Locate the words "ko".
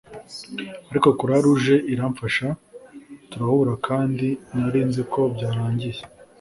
5.11-5.21